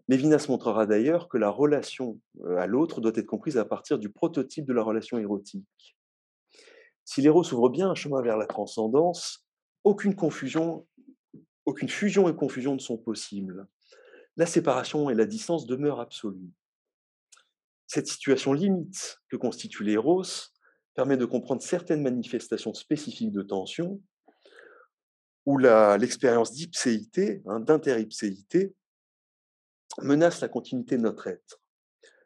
[0.08, 4.10] Lévinas montrera d'ailleurs que la relation euh, à l'autre doit être comprise à partir du
[4.10, 5.96] prototype de la relation érotique.
[7.04, 9.44] Si l'éros ouvre bien un chemin vers la transcendance,
[9.82, 10.86] aucune fusion
[12.28, 13.66] et confusion ne sont possibles.
[14.36, 16.52] La séparation et la distance demeurent absolues.
[17.92, 20.22] Cette situation limite que constitue l'éros
[20.94, 24.00] permet de comprendre certaines manifestations spécifiques de tension,
[25.44, 28.76] où l'expérience d'ipséité, hein, d'interipséité,
[30.02, 31.60] menace la continuité de notre être.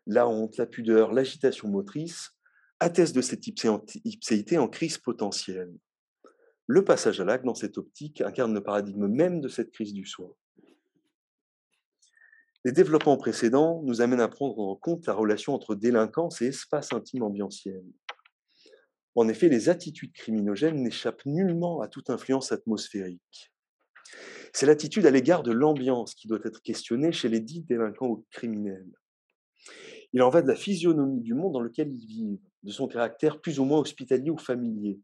[0.07, 2.33] La honte, la pudeur, l'agitation motrice
[2.79, 5.72] attestent de cette ipséité en crise potentielle.
[6.66, 10.05] Le passage à l'acte, dans cette optique, incarne le paradigme même de cette crise du
[10.05, 10.37] soi.
[12.64, 16.94] Les développements précédents nous amènent à prendre en compte la relation entre délinquance et espace
[16.94, 17.85] intime ambientiel.
[19.14, 23.53] En effet, les attitudes criminogènes n'échappent nullement à toute influence atmosphérique.
[24.55, 28.27] C'est l'attitude à l'égard de l'ambiance qui doit être questionnée chez les dits délinquants ou
[28.31, 28.90] criminels.
[30.14, 33.42] Il en va de la physionomie du monde dans lequel ils vivent, de son caractère
[33.42, 35.00] plus ou moins hospitalier ou familier,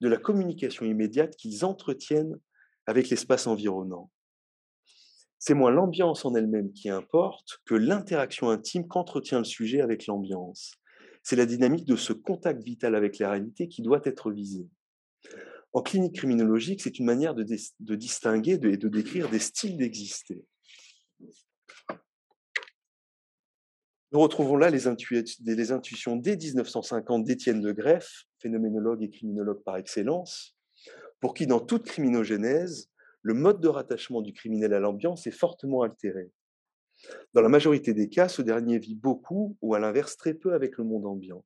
[0.00, 2.36] de la communication immédiate qu'ils entretiennent
[2.86, 4.10] avec l'espace environnant.
[5.38, 10.74] C'est moins l'ambiance en elle-même qui importe que l'interaction intime qu'entretient le sujet avec l'ambiance.
[11.22, 14.68] C'est la dynamique de ce contact vital avec la réalité qui doit être visée.
[15.72, 17.44] En clinique criminologique, c'est une manière de,
[17.94, 20.42] distinguer et de décrire des styles d'exister.
[24.12, 30.56] Nous retrouvons là les, intuitions dès 1950 d'Étienne de Greff, phénoménologue et criminologue par excellence,
[31.20, 32.88] pour qui, dans toute criminogénèse,
[33.26, 36.30] le mode de rattachement du criminel à l'ambiance est fortement altéré.
[37.34, 40.78] Dans la majorité des cas, ce dernier vit beaucoup ou à l'inverse très peu avec
[40.78, 41.44] le monde ambiant.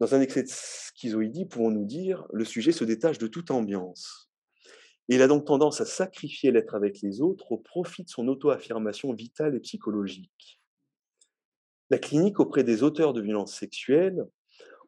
[0.00, 4.30] Dans un excès de schizoïdie, pouvons-nous dire, le sujet se détache de toute ambiance.
[5.08, 9.12] Il a donc tendance à sacrifier l'être avec les autres au profit de son auto-affirmation
[9.12, 10.62] vitale et psychologique.
[11.90, 14.24] La clinique auprès des auteurs de violences sexuelles,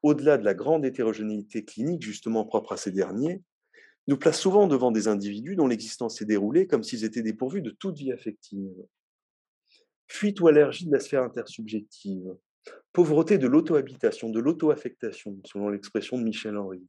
[0.03, 3.43] au-delà de la grande hétérogénéité clinique justement propre à ces derniers,
[4.09, 7.71] nous place souvent devant des individus dont l'existence s'est déroulée comme s'ils étaient dépourvus de
[7.71, 8.73] toute vie affective.
[10.09, 12.35] Fuite ou allergie de la sphère intersubjective,
[12.95, 16.83] pauvreté de l'auto-habitation, de l'auto-affectation, selon l'expression de Michel Henry,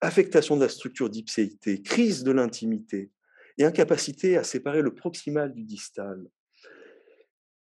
[0.00, 3.10] affectation de la structure d'ipséité, crise de l'intimité
[3.58, 6.26] et incapacité à séparer le proximal du distal,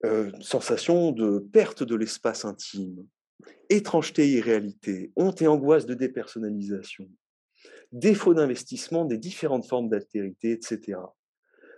[0.05, 3.05] euh, sensation de perte de l'espace intime,
[3.68, 7.11] étrangeté et irréalité, honte et angoisse de dépersonnalisation,
[7.93, 10.99] défaut d'investissement des différentes formes d'altérité, etc.,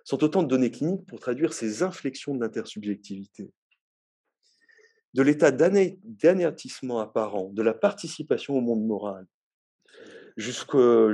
[0.04, 3.52] sont autant de données cliniques pour traduire ces inflexions de l'intersubjectivité.
[5.12, 9.26] De l'état d'anéantissement apparent, de la participation au monde moral,
[10.36, 11.12] jusqu'à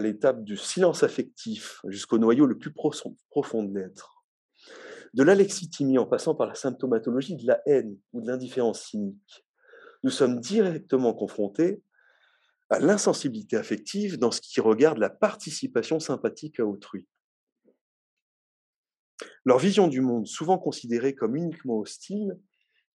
[0.00, 4.24] l'étape du silence affectif, jusqu'au noyau le plus profond de l'être.
[5.14, 9.46] De l'alexithymie en passant par la symptomatologie de la haine ou de l'indifférence cynique,
[10.04, 11.82] nous sommes directement confrontés
[12.70, 17.06] à l'insensibilité affective dans ce qui regarde la participation sympathique à autrui.
[19.44, 22.38] Leur vision du monde, souvent considérée comme uniquement hostile,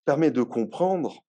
[0.06, 1.24] permet de comprendre,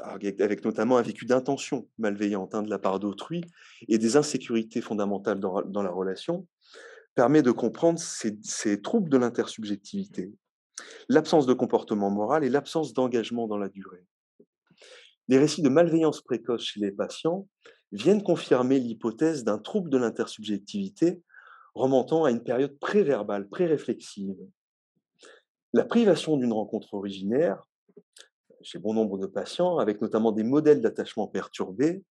[0.00, 3.42] avec notamment un vécu d'intention malveillante hein, de la part d'autrui
[3.86, 6.48] et des insécurités fondamentales dans, la relation,
[7.14, 10.32] permet de comprendre ces, ces troubles de l'intersubjectivité,
[11.08, 14.04] l'absence de comportement moral et l'absence d'engagement dans la durée.
[15.28, 17.46] Les récits de malveillance précoce chez les patients
[17.94, 21.22] viennent confirmer l'hypothèse d'un trouble de l'intersubjectivité
[21.74, 24.36] remontant à une période préverbale, pré-réflexive.
[25.72, 27.68] La privation d'une rencontre originaire,
[28.62, 32.02] chez bon nombre de patients, avec notamment des modèles d'attachement perturbés,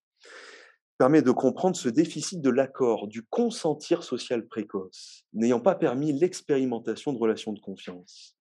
[0.97, 7.11] permet de comprendre ce déficit de l'accord, du consentir social précoce, n'ayant pas permis l'expérimentation
[7.13, 8.37] de relations de confiance.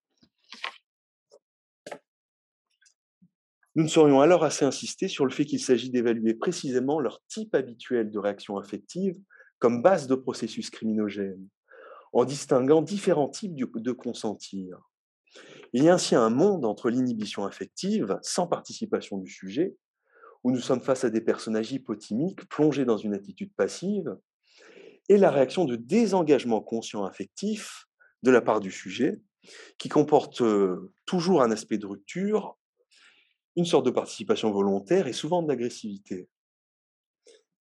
[3.75, 7.55] Nous ne saurions alors assez insister sur le fait qu'il s'agit d'évaluer précisément leur type
[7.55, 9.19] habituel de réaction affective
[9.59, 11.49] comme base de processus criminogènes,
[12.13, 14.79] en distinguant différents types de consentir.
[15.73, 19.75] Il y a ainsi un monde entre l'inhibition affective, sans participation du sujet,
[20.45, 24.17] où nous sommes face à des personnages hypotimiques plongés dans une attitude passive,
[25.09, 27.87] et la réaction de désengagement conscient affectif
[28.23, 29.23] de la part du sujet,
[29.79, 32.59] qui comporte euh, toujours un aspect de rupture
[33.57, 36.29] une sorte de participation volontaire et souvent de l'agressivité.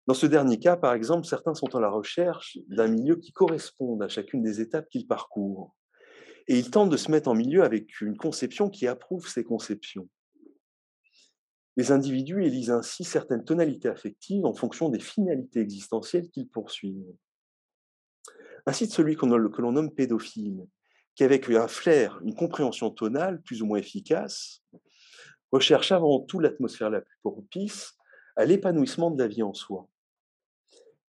[0.08, 4.02] Dans ce dernier cas, par exemple, certains sont à la recherche d'un milieu qui corresponde
[4.02, 5.76] à chacune des étapes qu'ils parcourent.
[6.48, 10.10] Et ils tentent de se mettre en milieu avec une conception qui approuve ces conceptions.
[11.78, 17.16] Les individus élisent ainsi certaines tonalités affectives en fonction des finalités existentielles qu'ils poursuivent.
[18.66, 20.66] Ainsi de celui que l'on nomme pédophile,
[21.16, 24.64] qui avec un flair, une compréhension tonale plus ou moins efficace,
[25.52, 27.94] recherche avant tout l'atmosphère la plus propice
[28.36, 29.88] à l'épanouissement de la vie en soi.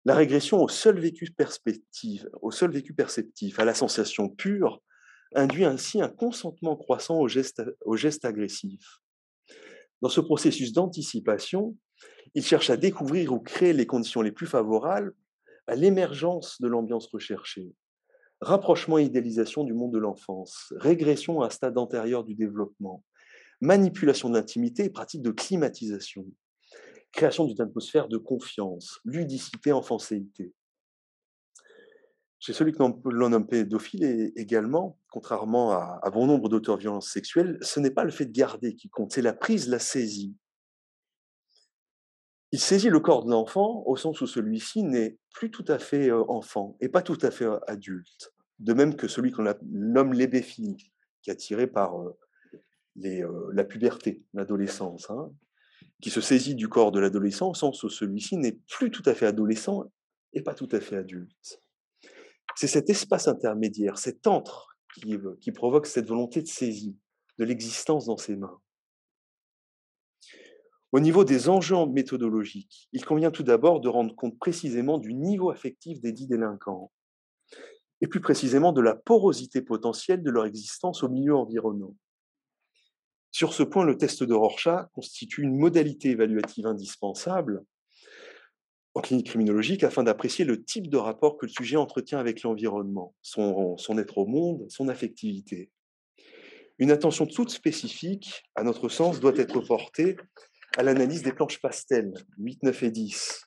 [0.05, 4.81] La régression au seul vécu perspective, au seul vécu perceptif, à la sensation pure,
[5.35, 8.99] induit ainsi un consentement croissant au geste, au geste agressif.
[10.01, 11.75] Dans ce processus d'anticipation,
[12.33, 15.13] il cherche à découvrir ou créer les conditions les plus favorables
[15.67, 17.69] à l'émergence de l'ambiance recherchée.
[18.41, 23.03] Rapprochement et idéalisation du monde de l'enfance, régression à un stade antérieur du développement,
[23.61, 26.25] manipulation de l'intimité et pratique de climatisation,
[27.11, 30.53] création d'une atmosphère de confiance, ludicité, enfancéité.
[32.39, 37.57] Chez celui que l'on nomme pédophile également, contrairement à, bon nombre d'auteurs de violences sexuelles,
[37.61, 40.37] ce n'est pas le fait de garder qui compte, c'est la prise, la saisie.
[42.51, 46.09] Il saisit le corps de l'enfant au sens où celui-ci n'est plus tout à fait
[46.09, 48.33] euh, enfant et pas tout à fait euh, adulte.
[48.57, 50.77] De même que celui qu'on nomme l'ébéphile,
[51.21, 51.93] qui est attiré par
[52.97, 55.31] euh, euh, la puberté, l'adolescence, hein,
[56.01, 59.13] qui se saisit du corps de l'adolescent au sens où celui-ci n'est plus tout à
[59.13, 59.91] fait adolescent
[60.33, 61.61] et pas tout à fait adulte.
[62.55, 66.97] C'est cet espace intermédiaire, cet entre qui, qui provoque cette volonté de saisie
[67.37, 68.59] de l'existence dans ses mains.
[70.91, 75.51] Au niveau des enjeux méthodologiques, il convient tout d'abord de rendre compte précisément du niveau
[75.51, 76.91] affectif des dix délinquants,
[78.01, 81.95] et plus précisément de la porosité potentielle de leur existence au milieu environnant.
[83.31, 87.63] Sur ce point, le test de Rorschach constitue une modalité évaluative indispensable
[88.95, 93.13] en clinique criminologique afin d'apprécier le type de rapport que le sujet entretient avec l'environnement,
[93.21, 95.69] son, être au monde, son affectivité.
[96.79, 100.17] Une attention toute spécifique, à notre sens, doit être portée
[100.77, 103.41] à l'analyse des planches pastel 8, 9 et 10,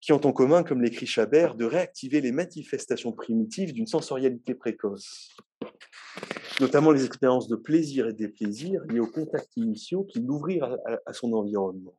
[0.00, 5.36] qui ont en commun, comme l'écrit Chabert, de réactiver les manifestations primitives d'une sensorialité précoce.
[6.60, 11.32] Notamment les expériences de plaisir et déplaisir liées aux contacts initiaux qui l'ouvrirent à, son
[11.32, 11.98] environnement.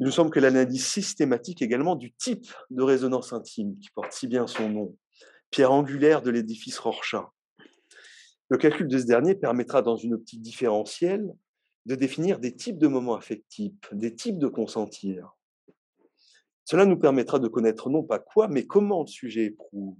[0.00, 4.26] Il nous semble que l'analyse systématique également du type de résonance intime, qui porte si
[4.26, 4.96] bien son nom,
[5.50, 7.26] pierre angulaire de l'édifice Rorschach.
[8.48, 11.32] Le calcul de ce dernier permettra, dans une optique différentielle,
[11.86, 15.34] de définir des types de moments affectifs, des types de consentir.
[16.64, 19.96] Cela nous permettra de connaître non pas quoi, mais comment le sujet éprouve,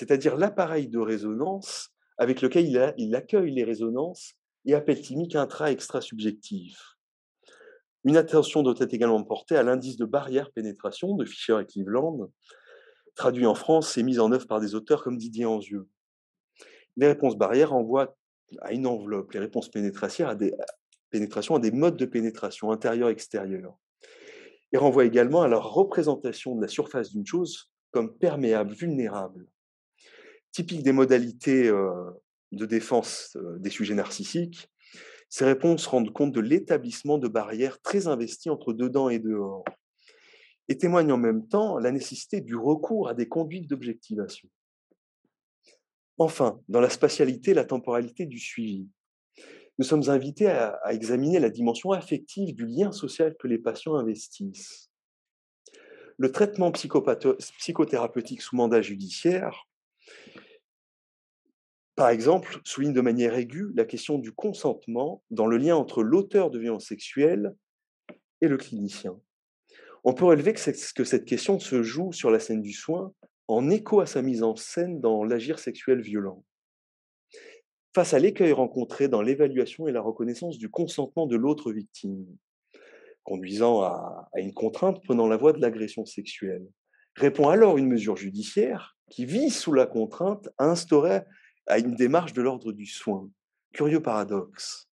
[0.00, 4.32] c'est-à-dire l'appareil de résonance avec lequel il, accueille les résonances
[4.64, 6.96] et appelle timique intra-extra-subjectif.
[8.04, 12.32] Une attention doit être également portée à l'indice de barrière-pénétration de Fischer et Cleveland,
[13.14, 15.86] traduit en France et mis en œuvre par des auteurs comme Didier Anzieux.
[16.96, 18.16] Les réponses barrières envoient
[18.62, 20.54] à une enveloppe, les réponses pénétration à des,
[21.10, 23.76] pénétration à des modes de pénétration intérieur-extérieur.
[24.72, 29.46] Et renvoient également à la représentation de la surface d'une chose comme perméable, vulnérable
[30.52, 31.70] typique des modalités
[32.52, 34.68] de défense des sujets narcissiques,
[35.28, 39.64] ces réponses rendent compte de l'établissement de barrières très investies entre dedans et dehors,
[40.68, 44.48] et témoignent en même temps la nécessité du recours à des conduites d'objectivation.
[46.18, 48.88] Enfin, dans la spatialité, la temporalité du suivi,
[49.78, 53.94] nous sommes invités à, à examiner la dimension affective du lien social que les patients
[53.94, 54.90] investissent.
[56.18, 59.69] Le traitement psychothérapeutique sous mandat judiciaire
[62.00, 66.50] par exemple, souligne de manière aiguë la question du consentement dans le lien entre l'auteur
[66.50, 67.54] de violences sexuelles
[68.40, 69.20] et le clinicien.
[70.02, 73.12] On peut relever que, cette question se joue sur la scène du soin
[73.48, 76.42] en écho à sa mise en scène dans l'agir sexuel violent.
[77.94, 82.24] Face à l'écueil rencontré dans l'évaluation et la reconnaissance du consentement de l'autre victime,
[83.24, 86.66] conduisant à, à une contrainte prenant la voie de l'agression sexuelle,
[87.14, 91.24] répond alors une mesure judiciaire qui vise sous la contrainte à instaurer
[91.70, 93.30] à une démarche de l'ordre du soin.
[93.72, 94.88] Curieux paradoxe.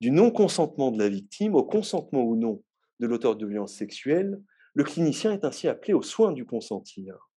[0.00, 2.62] Du non-consentement de la victime au consentement ou non
[2.98, 4.40] de l'auteur de violence sexuelle,
[4.74, 7.28] le clinicien est ainsi appelé au soin du consentir.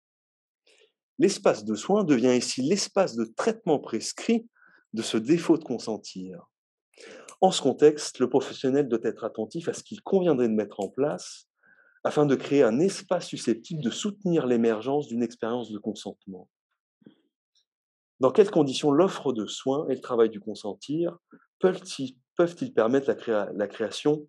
[1.19, 4.49] L'espace de soin devient ici l'espace de traitement prescrit
[4.93, 6.49] de ce défaut de consentir.
[7.41, 10.89] En ce contexte, le professionnel doit être attentif à ce qu'il conviendrait de mettre en
[10.89, 11.49] place
[12.05, 16.49] afin de créer un espace susceptible de soutenir l'émergence d'une expérience de consentement.
[18.21, 21.19] Dans quelles conditions l'offre de soins et le travail du consentir
[21.59, 23.15] peuvent-ils permettre
[23.55, 24.27] la, création,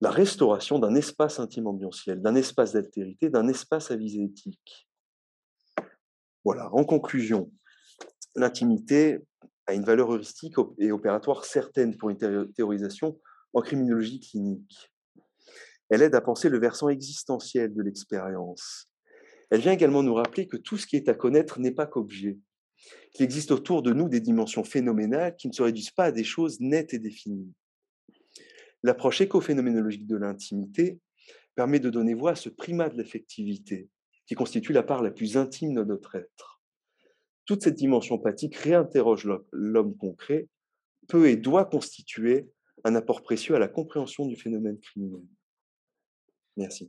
[0.00, 4.88] la restauration d'un espace intime ambientiel, d'un espace d'altérité, d'un espace à visée éthique?
[6.44, 7.52] Voilà, en conclusion,
[8.34, 9.20] l'intimité
[9.66, 13.18] a une valeur heuristique et opératoire certaine pour une théorisation
[13.54, 14.92] en criminologie clinique.
[15.88, 18.90] Elle aide à penser le versant existentiel de l'expérience.
[19.50, 22.38] Elle vient également nous rappeler que tout ce qui est à connaître n'est pas qu'objet,
[23.14, 26.24] qu'il existe autour de nous des dimensions phénoménales qui ne se réduisent pas à des
[26.24, 27.54] choses nettes et définies.
[28.82, 30.98] L'approche écophénoménologique de l'intimité
[31.54, 33.88] permet de donner voix à ce primat de l'affectivité,
[34.26, 36.60] qui constitue la part la plus intime de notre être.
[37.46, 40.48] Toute cette dimension pathique réinterroge l'homme concret,
[41.08, 42.50] peut et doit constituer
[42.84, 45.22] un apport précieux à la compréhension du phénomène criminel.
[46.56, 46.88] Merci.